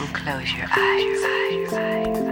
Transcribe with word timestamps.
and 0.00 0.14
close 0.14 0.52
your 0.52 0.68
eyes. 0.70 2.31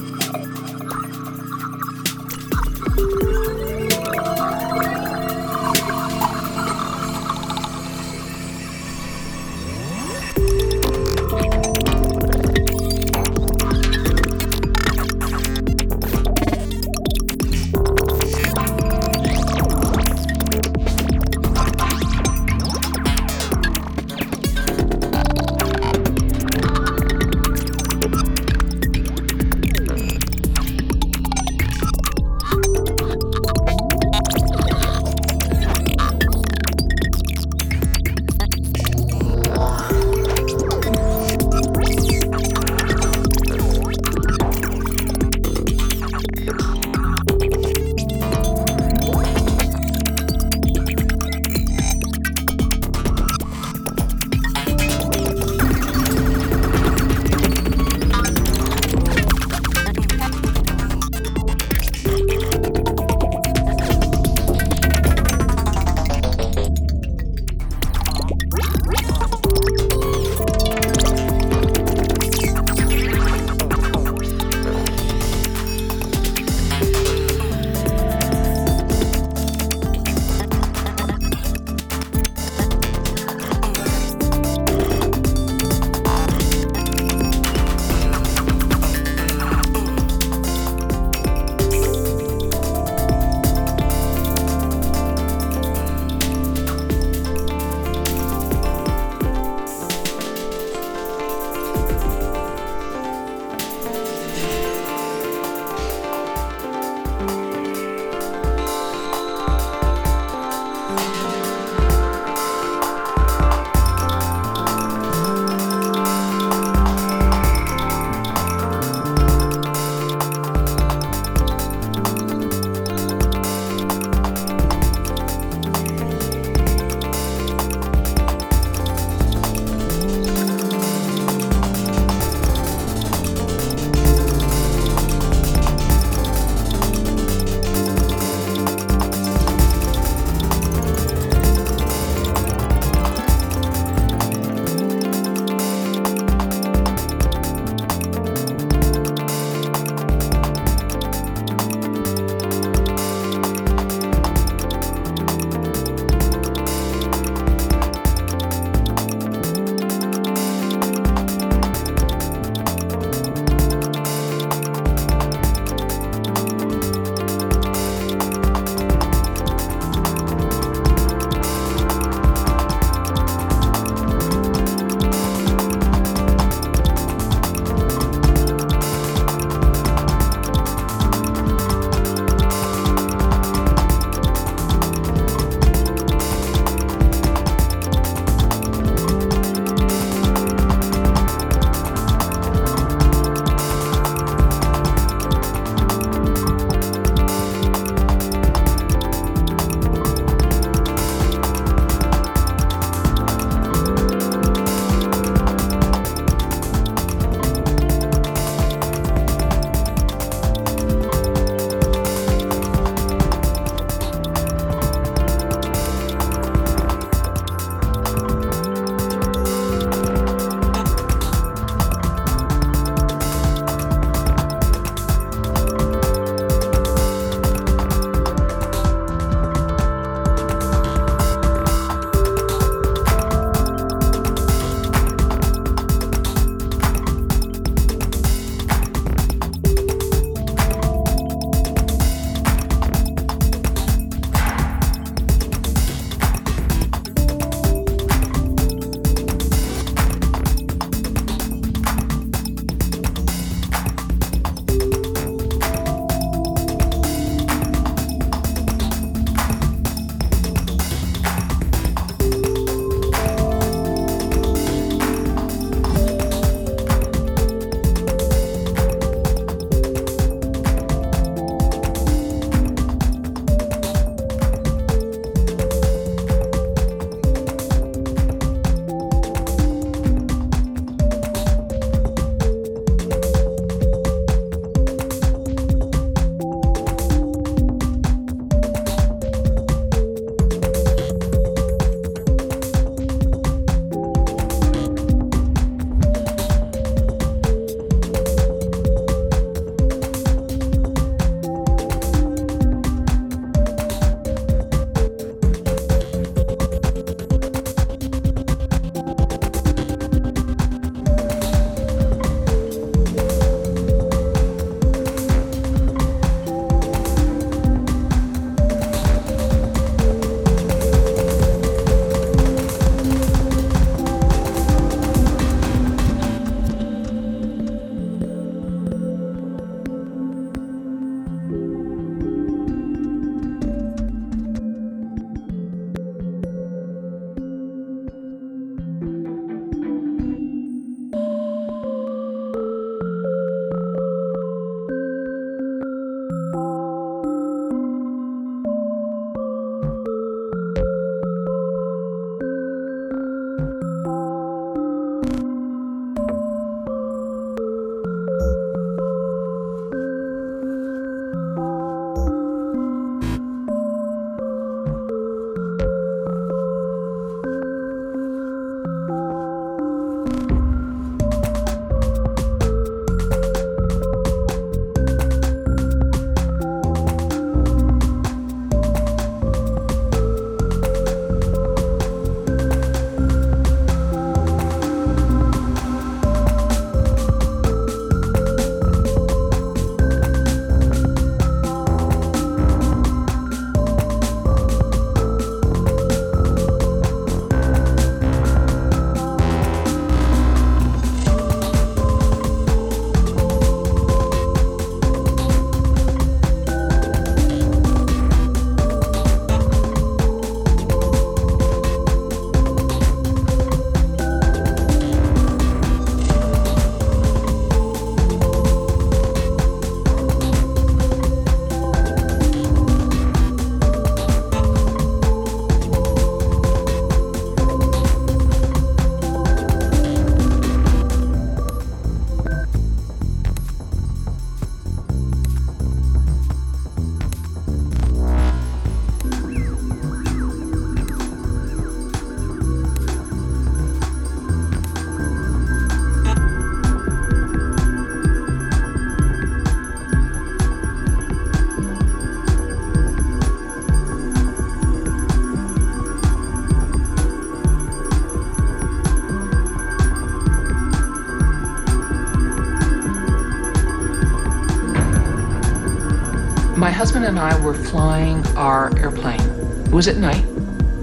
And 467.31 467.39
I 467.39 467.57
were 467.63 467.73
flying 467.73 468.45
our 468.57 468.93
airplane. 468.97 469.39
It 469.85 469.91
was 469.91 470.09
at 470.09 470.17
night, 470.17 470.43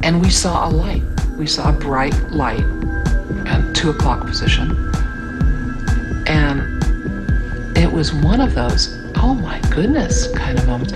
and 0.02 0.20
we 0.20 0.28
saw 0.28 0.68
a 0.68 0.70
light. 0.70 1.02
We 1.38 1.46
saw 1.46 1.70
a 1.70 1.72
bright 1.72 2.12
light 2.30 2.64
at 3.46 3.74
two 3.74 3.88
o'clock 3.88 4.26
position. 4.26 4.72
And 6.26 7.78
it 7.78 7.90
was 7.90 8.12
one 8.12 8.42
of 8.42 8.54
those, 8.54 8.94
oh 9.16 9.32
my 9.32 9.58
goodness, 9.70 10.30
kind 10.32 10.58
of 10.58 10.66
moments. 10.66 10.92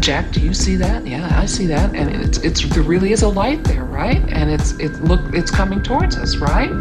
Jack, 0.00 0.32
do 0.32 0.40
you 0.40 0.52
see 0.52 0.74
that? 0.74 1.06
Yeah, 1.06 1.30
I 1.40 1.46
see 1.46 1.66
that. 1.66 1.94
And 1.94 2.10
it's 2.10 2.38
it's 2.38 2.68
there 2.70 2.82
really 2.82 3.12
is 3.12 3.22
a 3.22 3.28
light 3.28 3.62
there, 3.62 3.84
right? 3.84 4.22
And 4.30 4.50
it's 4.50 4.72
it 4.80 5.00
look 5.00 5.20
it's 5.32 5.52
coming 5.52 5.80
towards 5.80 6.16
us, 6.16 6.38
right? 6.38 6.72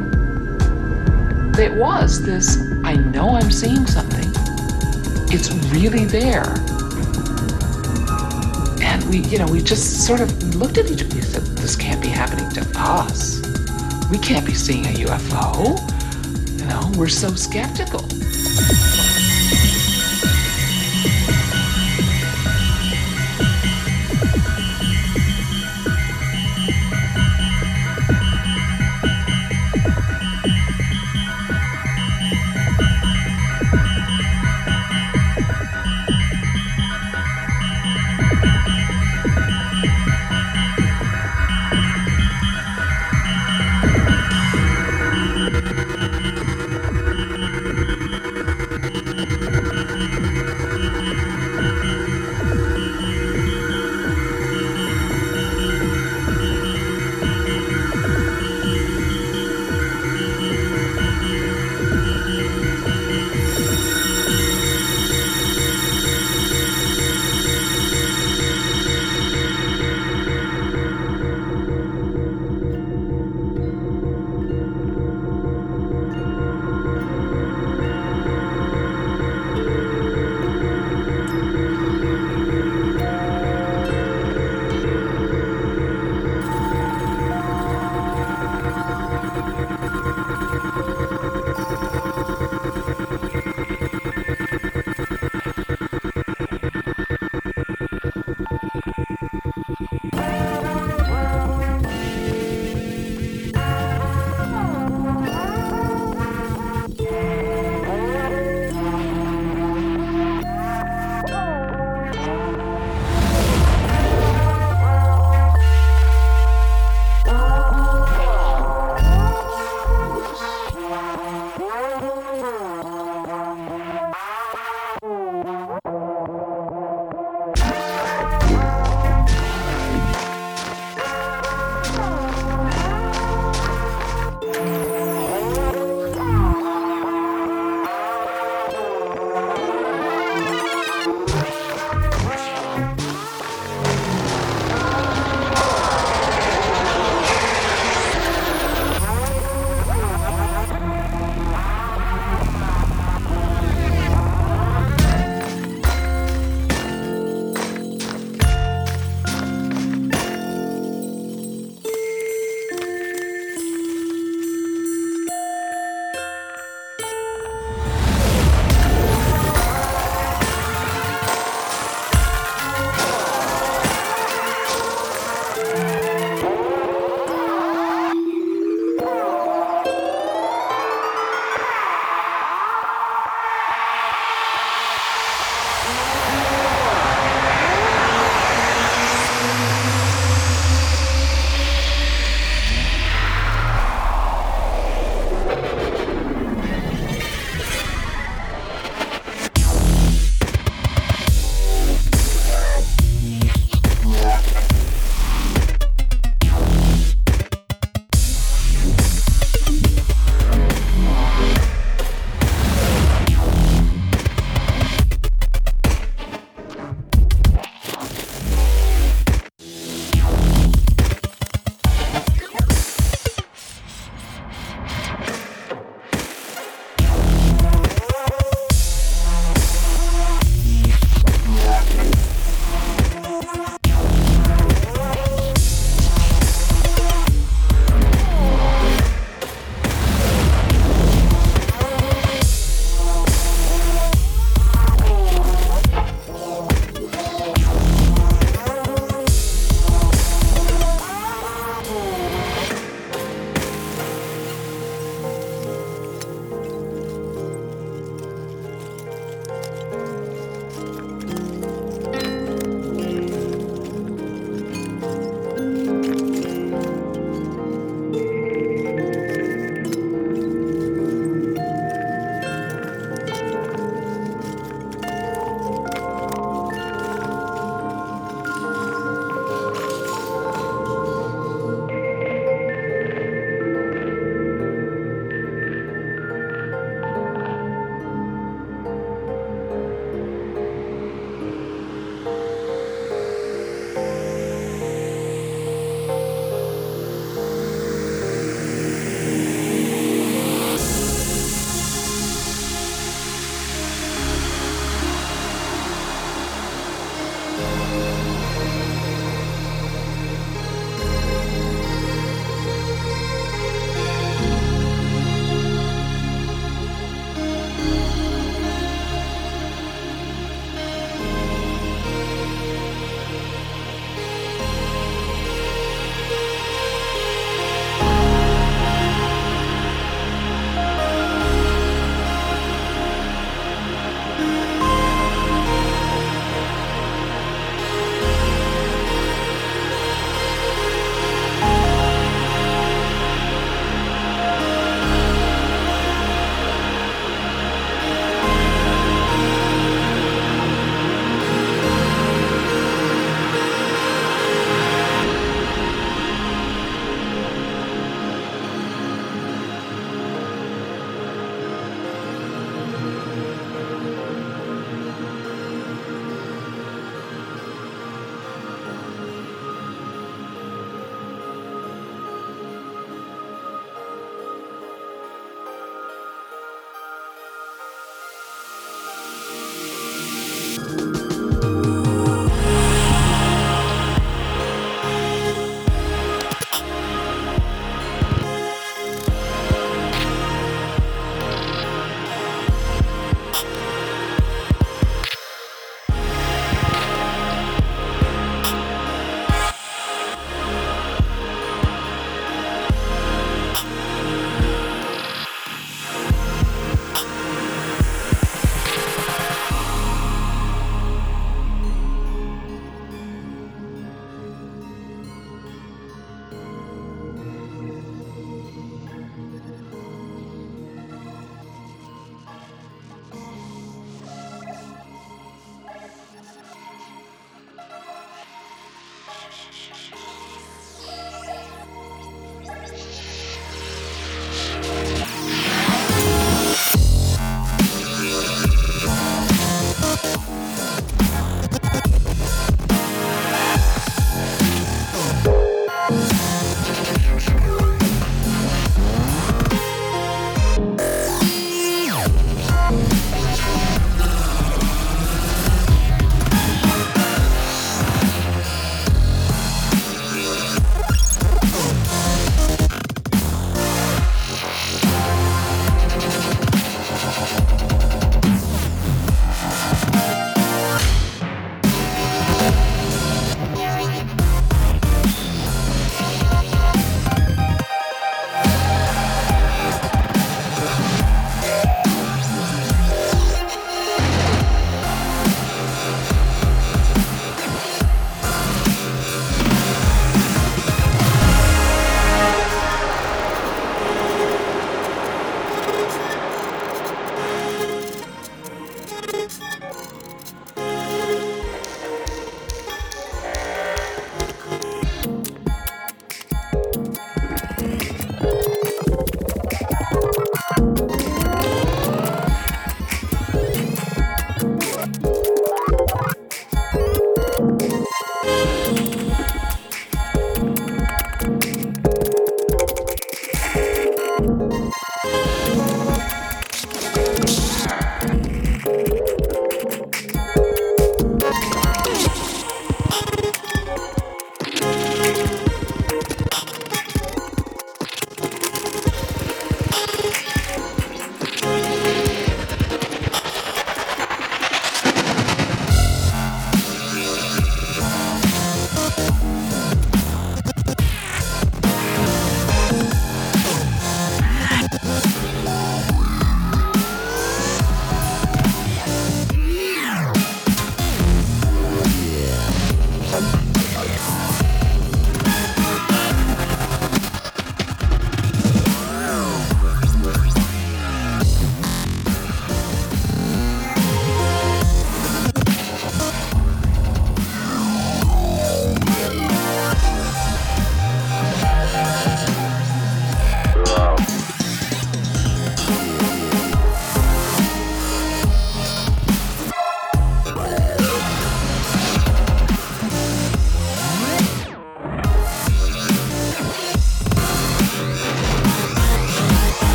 It 1.60 1.76
was 1.76 2.26
this 2.26 2.58
I 2.84 2.96
know 2.96 3.36
I'm 3.36 3.52
seeing 3.52 3.86
something. 3.86 4.32
It's 5.32 5.52
really 5.72 6.06
there. 6.06 6.56
And 9.06 9.14
we, 9.14 9.30
you 9.30 9.38
know, 9.38 9.46
we 9.46 9.62
just 9.62 10.06
sort 10.06 10.20
of 10.20 10.56
looked 10.56 10.80
at 10.80 10.90
each 10.90 11.04
other. 11.04 11.16
We 11.16 11.22
said, 11.22 11.44
this 11.58 11.76
can't 11.76 12.02
be 12.02 12.08
happening 12.08 12.50
to 12.52 12.68
us. 12.76 13.40
We 14.10 14.18
can't 14.18 14.46
be 14.46 14.54
seeing 14.56 14.86
a 14.86 15.06
UFO. 15.06 15.78
You 16.60 16.66
know, 16.66 16.92
we're 16.98 17.08
so 17.08 17.30
skeptical. 17.36 18.02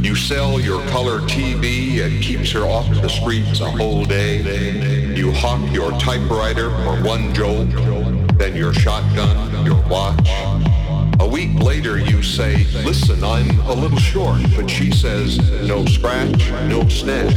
You 0.00 0.14
sell 0.14 0.60
your 0.60 0.80
color 0.88 1.20
TV, 1.20 2.04
and 2.04 2.22
keeps 2.22 2.50
her 2.52 2.60
off 2.60 2.88
the 2.88 3.08
streets 3.08 3.60
a 3.60 3.70
whole 3.70 4.04
day. 4.04 5.14
You 5.16 5.32
hawk 5.32 5.72
your 5.72 5.90
typewriter 5.92 6.70
for 6.70 7.02
one 7.02 7.34
jolt, 7.34 7.70
then 8.38 8.54
your 8.54 8.72
shotgun, 8.72 9.66
your 9.66 9.82
watch. 9.88 10.28
A 11.18 11.26
week 11.26 11.54
later 11.54 11.98
you 11.98 12.22
say, 12.22 12.66
listen, 12.84 13.24
I'm 13.24 13.58
a 13.60 13.72
little 13.72 13.98
short, 13.98 14.40
but 14.54 14.68
she 14.68 14.90
says, 14.90 15.38
no 15.62 15.84
scratch, 15.86 16.50
no 16.68 16.86
snatch. 16.88 17.34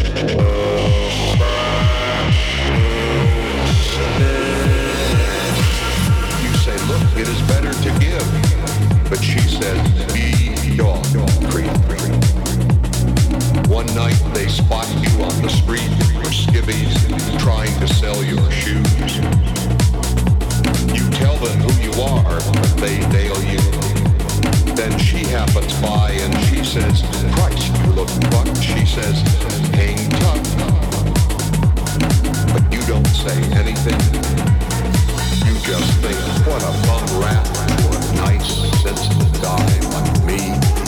You 6.44 6.54
say, 6.58 6.78
look, 6.88 7.02
it 7.18 7.28
is 7.28 7.42
better 7.48 7.74
to 7.74 8.00
give, 8.00 9.10
but 9.10 9.24
she 9.24 9.40
says, 9.40 10.14
be 10.14 10.54
your 10.76 11.02
creep. 11.50 12.09
One 13.70 13.86
night 13.94 14.20
they 14.34 14.48
spot 14.48 14.88
you 14.98 15.22
on 15.22 15.42
the 15.44 15.48
street 15.48 15.86
in 15.86 16.16
your 16.16 16.34
skivvies 16.34 16.92
trying 17.40 17.72
to 17.80 17.88
sell 17.88 18.24
your 18.24 18.50
shoes. 18.50 19.18
You 20.98 21.08
tell 21.12 21.38
them 21.38 21.60
who 21.62 21.72
you 21.80 21.92
are, 22.02 22.40
but 22.40 22.78
they 22.78 22.98
nail 23.10 23.40
you. 23.44 23.62
Then 24.74 24.98
she 24.98 25.20
happens 25.20 25.72
by 25.82 26.14
and 26.14 26.34
she 26.48 26.66
says, 26.66 27.04
Christ, 27.36 27.70
you 27.86 27.92
look 27.94 28.10
fucked." 28.32 28.58
She 28.64 28.88
says, 28.88 29.22
hang 29.78 30.10
tough. 30.18 30.42
But 32.52 32.74
you 32.74 32.82
don't 32.88 33.06
say 33.08 33.38
anything 33.54 34.00
you 35.46 35.54
just 35.62 35.94
think, 36.02 36.18
what 36.48 36.64
a 36.64 36.74
bum 36.88 37.22
rat 37.22 37.46
for 37.82 37.96
a 37.98 38.16
nice, 38.16 38.82
sensitive 38.82 39.42
guy 39.44 39.80
like 39.94 40.26
me. 40.26 40.79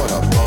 what 0.00 0.12
a 0.12 0.39